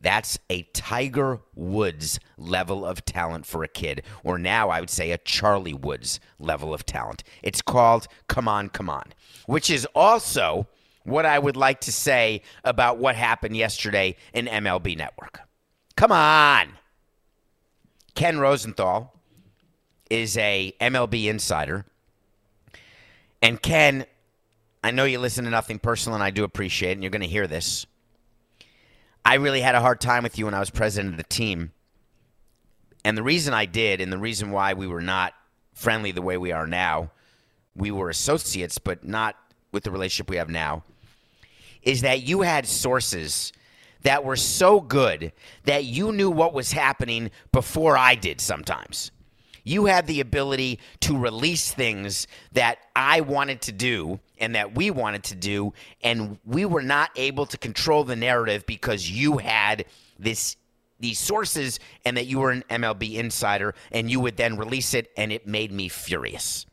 [0.00, 4.02] that's a Tiger Woods level of talent for a kid.
[4.22, 7.24] Or now I would say a Charlie Woods level of talent.
[7.42, 9.04] It's called Come On, Come On,
[9.46, 10.68] which is also
[11.04, 15.40] what I would like to say about what happened yesterday in MLB Network.
[15.96, 16.74] Come on.
[18.14, 19.14] Ken Rosenthal
[20.10, 21.86] is a MLB insider.
[23.42, 24.06] And Ken,
[24.82, 27.22] I know you listen to Nothing Personal, and I do appreciate it, and you're going
[27.22, 27.86] to hear this.
[29.28, 31.72] I really had a hard time with you when I was president of the team.
[33.04, 35.34] And the reason I did, and the reason why we were not
[35.74, 37.10] friendly the way we are now,
[37.76, 39.36] we were associates, but not
[39.70, 40.82] with the relationship we have now,
[41.82, 43.52] is that you had sources
[44.00, 45.32] that were so good
[45.64, 49.10] that you knew what was happening before I did sometimes.
[49.68, 54.90] You had the ability to release things that I wanted to do and that we
[54.90, 59.84] wanted to do, and we were not able to control the narrative because you had
[60.18, 60.56] this
[61.00, 65.12] these sources and that you were an MLB insider and you would then release it
[65.16, 66.66] and it made me furious.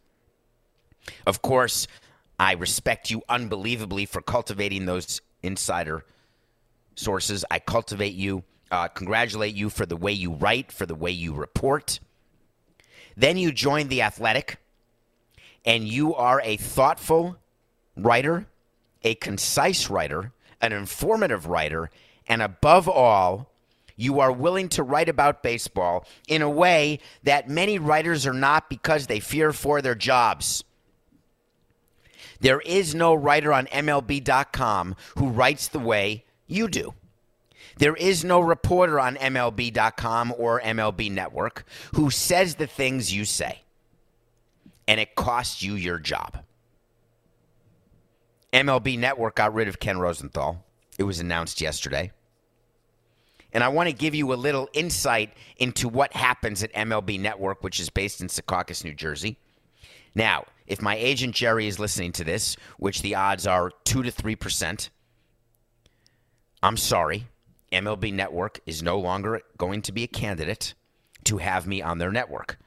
[1.28, 1.88] Of course,
[2.40, 6.06] I respect you unbelievably for cultivating those insider
[6.96, 7.46] sources.
[7.52, 11.34] I cultivate you, uh, congratulate you for the way you write, for the way you
[11.34, 12.00] report.
[13.18, 14.58] Then you join The Athletic,
[15.64, 17.38] and you are a thoughtful
[17.96, 18.46] writer,
[19.04, 21.90] a concise writer, an informative writer,
[22.28, 23.50] and above all,
[23.96, 28.70] you are willing to write about baseball in a way that many writers are not
[28.70, 30.64] because they fear for their jobs.
[32.42, 36.94] There is no writer on MLB.com who writes the way you do.
[37.78, 43.62] There is no reporter on MLB.com or MLB Network who says the things you say,
[44.88, 46.40] and it costs you your job.
[48.54, 50.64] MLB Network got rid of Ken Rosenthal.
[50.98, 52.12] It was announced yesterday.
[53.52, 57.64] And I want to give you a little insight into what happens at MLB Network,
[57.64, 59.38] which is based in Secaucus, New Jersey.
[60.14, 64.12] Now, if my agent Jerry is listening to this, which the odds are 2 to
[64.12, 64.90] 3%,
[66.64, 67.28] I'm sorry.
[67.76, 70.74] MLB Network is no longer going to be a candidate
[71.26, 72.58] to have me on their network.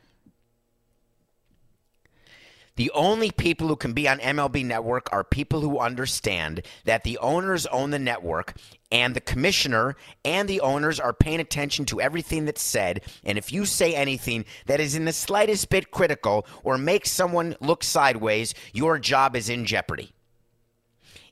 [2.76, 7.18] The only people who can be on MLB Network are people who understand that the
[7.18, 8.54] owners own the network
[8.92, 13.02] and the commissioner and the owners are paying attention to everything that's said.
[13.24, 17.56] And if you say anything that is in the slightest bit critical or makes someone
[17.60, 20.12] look sideways, your job is in jeopardy.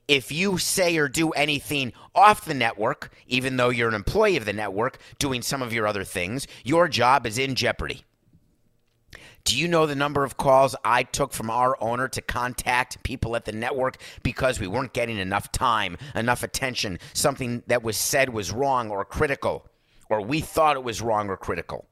[0.07, 4.45] If you say or do anything off the network, even though you're an employee of
[4.45, 8.03] the network doing some of your other things, your job is in jeopardy.
[9.43, 13.35] Do you know the number of calls I took from our owner to contact people
[13.35, 18.29] at the network because we weren't getting enough time, enough attention, something that was said
[18.29, 19.65] was wrong or critical,
[20.09, 21.85] or we thought it was wrong or critical?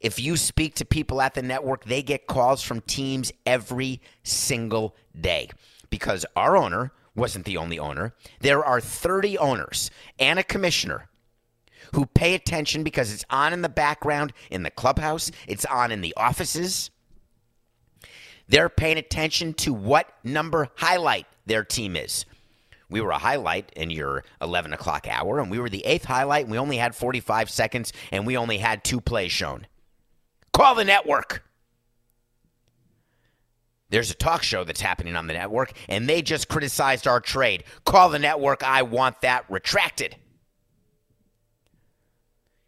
[0.00, 4.94] If you speak to people at the network, they get calls from teams every single
[5.20, 5.50] day
[5.94, 8.16] because our owner wasn't the only owner.
[8.40, 11.08] There are 30 owners and a commissioner
[11.92, 16.00] who pay attention because it's on in the background in the clubhouse, it's on in
[16.00, 16.90] the offices.
[18.48, 22.24] They're paying attention to what number highlight their team is.
[22.90, 26.46] We were a highlight in your 11 o'clock hour, and we were the eighth highlight,
[26.46, 29.68] and we only had 45 seconds, and we only had two plays shown.
[30.52, 31.44] Call the network.
[33.94, 37.62] There's a talk show that's happening on the network, and they just criticized our trade.
[37.84, 38.64] Call the network.
[38.64, 40.16] I want that retracted.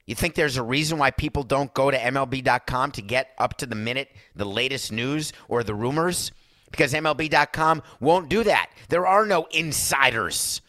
[0.07, 3.67] You think there's a reason why people don't go to MLB.com to get up to
[3.67, 6.31] the minute the latest news or the rumors?
[6.71, 8.71] Because MLB.com won't do that.
[8.89, 10.61] There are no insiders.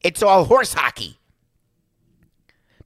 [0.00, 1.16] It's all horse hockey.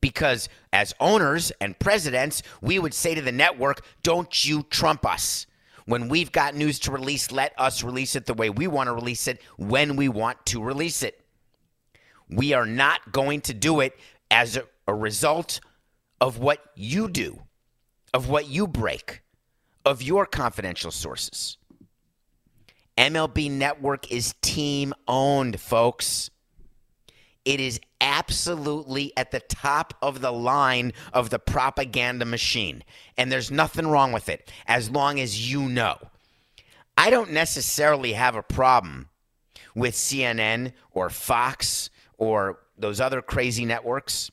[0.03, 5.47] Because as owners and presidents, we would say to the network, don't you trump us.
[5.87, 8.95] When we've got news to release, let us release it the way we want to
[8.95, 11.21] release it when we want to release it.
[12.31, 13.99] We are not going to do it
[14.31, 15.61] as a, a result
[16.21, 17.43] of what you do,
[18.15, 19.23] of what you break,
[19.85, 21.59] of your confidential sources.
[22.97, 26.31] MLB Network is team owned, folks.
[27.45, 32.85] It is absolutely at the top of the line of the propaganda machine.
[33.17, 35.97] And there's nothing wrong with it as long as you know.
[36.97, 39.09] I don't necessarily have a problem
[39.75, 41.89] with CNN or Fox
[42.19, 44.31] or those other crazy networks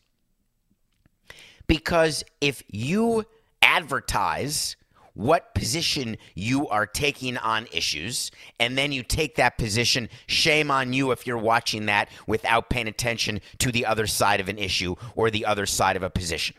[1.66, 3.26] because if you
[3.62, 4.76] advertise
[5.14, 10.10] what position you are taking on issues, and then you take that position.
[10.28, 14.50] Shame on you if you're watching that without paying attention to the other side of
[14.50, 16.56] an issue or the other side of a position.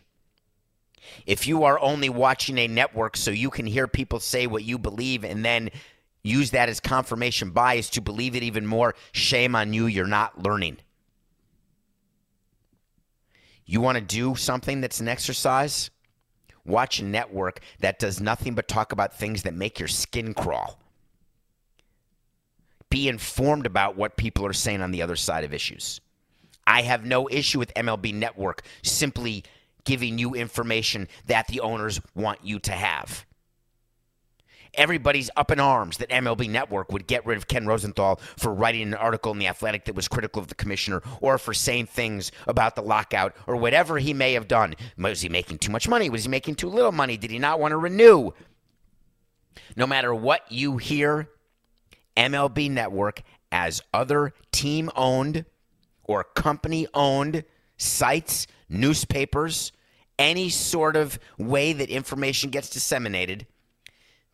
[1.26, 4.78] If you are only watching a network so you can hear people say what you
[4.78, 5.70] believe and then
[6.22, 9.86] use that as confirmation bias to believe it even more, shame on you.
[9.86, 10.78] You're not learning.
[13.64, 15.90] You want to do something that's an exercise?
[16.64, 20.78] Watch a network that does nothing but talk about things that make your skin crawl.
[22.88, 26.00] Be informed about what people are saying on the other side of issues.
[26.66, 29.44] I have no issue with MLB Network simply
[29.84, 33.24] giving you information that the owners want you to have.
[34.74, 38.82] Everybody's up in arms that MLB Network would get rid of Ken Rosenthal for writing
[38.82, 42.32] an article in The Athletic that was critical of the commissioner or for saying things
[42.46, 44.74] about the lockout or whatever he may have done.
[44.96, 46.08] Was he making too much money?
[46.08, 47.18] Was he making too little money?
[47.18, 48.30] Did he not want to renew?
[49.76, 51.28] No matter what you hear,
[52.16, 55.44] MLB Network, as other team owned
[56.04, 57.44] or company owned
[57.76, 59.72] sites, newspapers,
[60.18, 63.46] any sort of way that information gets disseminated,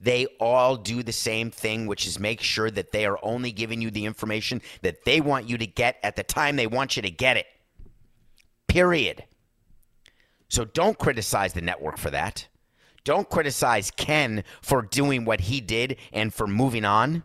[0.01, 3.83] they all do the same thing, which is make sure that they are only giving
[3.83, 7.03] you the information that they want you to get at the time they want you
[7.03, 7.47] to get it.
[8.69, 9.25] Period.
[10.49, 12.47] So don't criticize the network for that.
[13.05, 17.23] Don't criticize Ken for doing what he did and for moving on.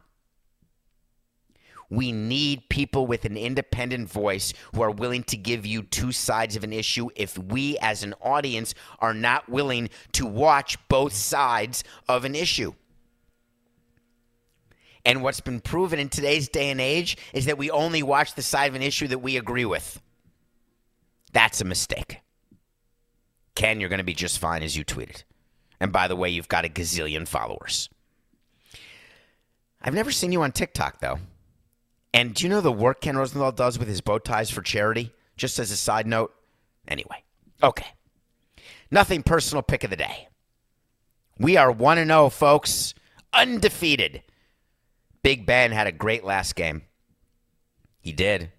[1.89, 6.55] We need people with an independent voice who are willing to give you two sides
[6.55, 11.83] of an issue if we as an audience are not willing to watch both sides
[12.07, 12.73] of an issue.
[15.05, 18.41] And what's been proven in today's day and age is that we only watch the
[18.41, 20.01] side of an issue that we agree with.
[21.33, 22.21] That's a mistake.
[23.55, 25.23] Ken, you're going to be just fine as you tweeted.
[25.79, 27.89] And by the way, you've got a gazillion followers.
[29.81, 31.19] I've never seen you on TikTok, though.
[32.13, 35.11] And do you know the work Ken Rosenthal does with his bow ties for charity?
[35.35, 36.33] Just as a side note.
[36.87, 37.23] Anyway,
[37.61, 37.87] okay.
[38.91, 40.27] Nothing personal pick of the day.
[41.39, 42.93] We are 1 0, folks.
[43.33, 44.21] Undefeated.
[45.23, 46.83] Big Ben had a great last game.
[47.99, 48.51] He did.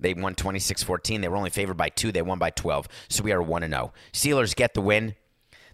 [0.00, 1.20] They won 26 14.
[1.20, 2.10] They were only favored by two.
[2.10, 2.88] They won by 12.
[3.08, 3.92] So we are 1 0.
[4.12, 5.14] Steelers get the win.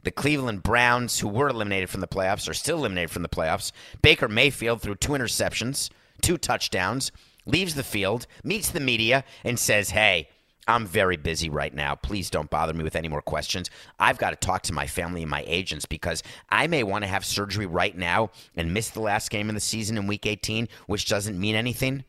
[0.03, 3.71] The Cleveland Browns, who were eliminated from the playoffs, are still eliminated from the playoffs.
[4.01, 5.91] Baker Mayfield threw two interceptions
[6.21, 7.13] two touchdowns,
[7.47, 10.29] leaves the field, meets the media, and says, Hey,
[10.67, 11.97] I'm very busy right now.
[11.97, 13.71] Please don't bother me with any more questions.
[13.99, 17.09] I've got to talk to my family and my agents because I may want to
[17.09, 20.69] have surgery right now and miss the last game of the season in week 18,
[20.87, 22.05] which doesn't mean anything.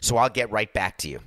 [0.00, 1.20] So I'll get right back to you.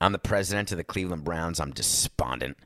[0.00, 1.60] I'm the president of the Cleveland Browns.
[1.60, 2.56] I'm despondent.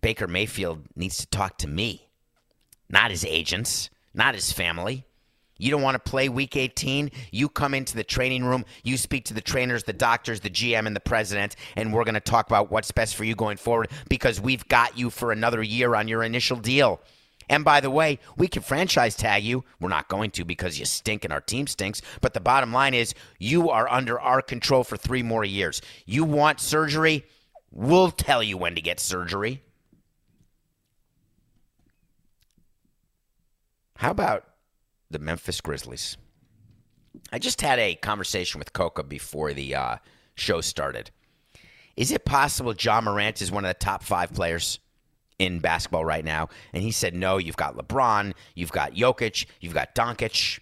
[0.00, 2.08] Baker Mayfield needs to talk to me,
[2.90, 5.06] not his agents, not his family.
[5.56, 7.10] You don't want to play week 18?
[7.30, 10.86] You come into the training room, you speak to the trainers, the doctors, the GM,
[10.86, 13.88] and the president, and we're going to talk about what's best for you going forward
[14.08, 17.00] because we've got you for another year on your initial deal.
[17.48, 19.64] And by the way, we can franchise tag you.
[19.80, 22.00] We're not going to because you stink and our team stinks.
[22.20, 25.82] But the bottom line is you are under our control for three more years.
[26.06, 27.26] You want surgery?
[27.70, 29.62] We'll tell you when to get surgery.
[33.96, 34.44] How about
[35.14, 36.18] the Memphis Grizzlies.
[37.32, 39.96] I just had a conversation with Coca before the uh,
[40.34, 41.10] show started.
[41.96, 44.80] Is it possible Ja Morant is one of the top five players
[45.38, 46.48] in basketball right now?
[46.72, 50.58] And he said, no, you've got LeBron, you've got Jokic, you've got Doncic.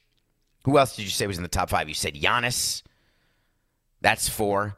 [0.64, 1.88] Who else did you say was in the top five?
[1.88, 2.82] You said Giannis.
[4.02, 4.76] That's four.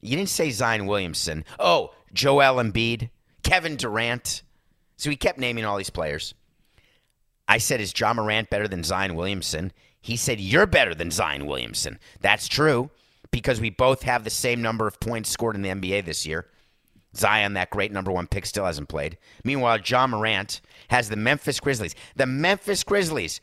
[0.00, 1.44] You didn't say Zion Williamson.
[1.58, 3.10] Oh, Joel Embiid,
[3.42, 4.42] Kevin Durant.
[4.96, 6.34] So he kept naming all these players.
[7.48, 9.72] I said, Is Ja Morant better than Zion Williamson?
[10.00, 11.98] He said, You're better than Zion Williamson.
[12.20, 12.90] That's true
[13.30, 16.46] because we both have the same number of points scored in the NBA this year.
[17.16, 19.18] Zion, that great number one pick, still hasn't played.
[19.44, 21.94] Meanwhile, Ja Morant has the Memphis Grizzlies.
[22.16, 23.40] The Memphis Grizzlies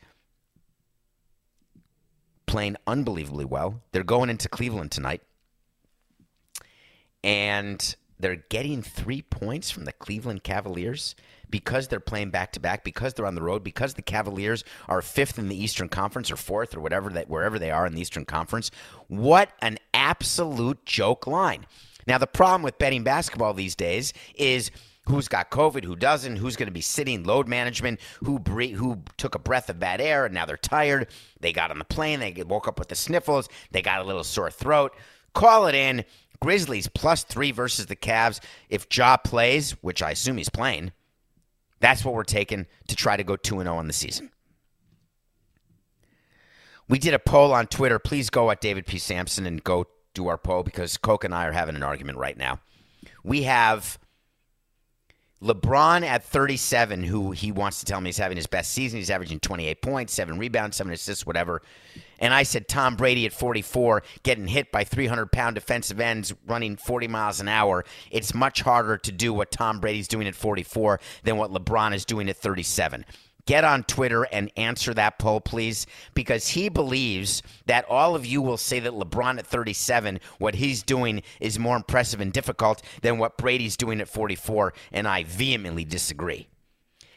[2.46, 3.82] playing unbelievably well.
[3.92, 5.22] They're going into Cleveland tonight.
[7.24, 11.16] And they're getting three points from the Cleveland Cavaliers
[11.50, 15.02] because they're playing back to back, because they're on the road, because the Cavaliers are
[15.02, 18.00] fifth in the Eastern Conference or fourth or whatever that wherever they are in the
[18.00, 18.70] Eastern Conference.
[19.08, 21.66] What an absolute joke line.
[22.06, 24.70] Now the problem with betting basketball these days is
[25.08, 29.02] who's got COVID, who doesn't, who's going to be sitting, load management, who bre- who
[29.16, 31.08] took a breath of bad air and now they're tired.
[31.40, 34.24] They got on the plane, they woke up with the sniffles, they got a little
[34.24, 34.94] sore throat.
[35.34, 36.04] Call it in.
[36.40, 38.40] Grizzlies plus three versus the Cavs.
[38.68, 40.92] If Ja plays, which I assume he's playing,
[41.80, 44.30] that's what we're taking to try to go 2 0 on the season.
[46.88, 47.98] We did a poll on Twitter.
[47.98, 48.98] Please go at David P.
[48.98, 52.36] Samson and go do our poll because Coke and I are having an argument right
[52.36, 52.60] now.
[53.24, 53.98] We have
[55.42, 58.98] LeBron at 37, who he wants to tell me he's having his best season.
[58.98, 61.60] He's averaging 28 points, seven rebounds, seven assists, whatever.
[62.18, 66.76] And I said Tom Brady at 44, getting hit by 300 pound defensive ends running
[66.76, 67.84] 40 miles an hour.
[68.10, 72.06] It's much harder to do what Tom Brady's doing at 44 than what LeBron is
[72.06, 73.04] doing at 37
[73.46, 78.42] get on Twitter and answer that poll, please, because he believes that all of you
[78.42, 83.18] will say that LeBron at 37, what he's doing is more impressive and difficult than
[83.18, 86.48] what Brady's doing at 44, and I vehemently disagree.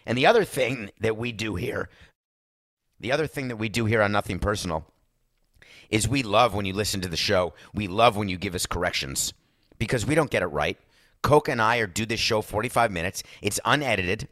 [0.06, 1.90] And the other thing that we do here,
[3.00, 4.86] the other thing that we do here on Nothing Personal,
[5.90, 7.54] is we love when you listen to the show.
[7.74, 9.34] We love when you give us corrections
[9.80, 10.78] because we don't get it right.
[11.22, 13.24] Coke and I are do this show 45 minutes.
[13.42, 14.28] It's unedited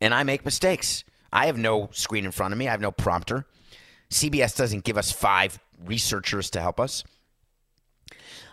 [0.00, 1.04] and I make mistakes.
[1.32, 3.46] I have no screen in front of me, I have no prompter.
[4.10, 7.04] CBS doesn't give us five researchers to help us.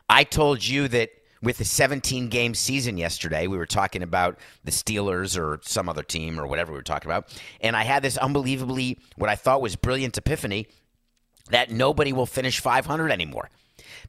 [0.09, 4.71] I told you that with the 17 game season yesterday, we were talking about the
[4.71, 7.37] Steelers or some other team or whatever we were talking about.
[7.61, 10.67] And I had this unbelievably, what I thought was brilliant epiphany
[11.49, 13.49] that nobody will finish 500 anymore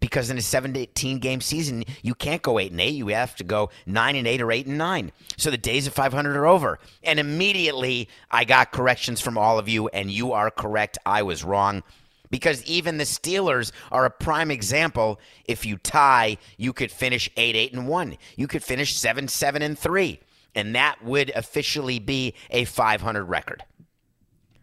[0.01, 2.89] because in a 17 game season, you can't go 8 and 8.
[2.89, 5.13] You have to go 9 and 8 or 8 and 9.
[5.37, 6.79] So the days of 500 are over.
[7.03, 10.99] And immediately I got corrections from all of you, and you are correct.
[11.07, 11.83] I was wrong.
[12.31, 15.21] Because even the Steelers are a prime example.
[15.45, 18.17] If you tie, you could finish 8 8 and 1.
[18.37, 20.21] You could finish 7 7 and 3.
[20.55, 23.65] And that would officially be a 500 record.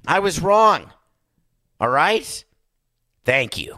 [0.08, 0.92] I was wrong.
[1.80, 2.44] All right?
[3.24, 3.78] Thank you.